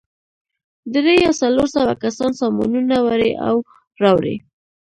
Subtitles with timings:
[0.93, 3.55] درې یا څلور سوه کسان سامانونه وړي او
[4.01, 4.35] راوړي.